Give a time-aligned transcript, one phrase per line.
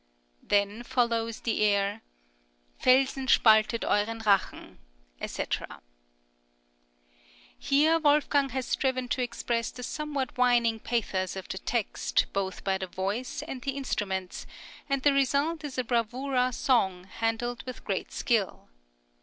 [0.41, 2.01] Then follows the air
[2.79, 4.77] Felsen spaltet euren Rachen,
[5.23, 5.45] &c.
[7.59, 12.79] Here Wolfgang has striven to express the somewhat whining pathos of the text both by
[12.79, 14.47] the voice and the instruments,
[14.89, 18.69] and the result is a bravura song, handled with great skill.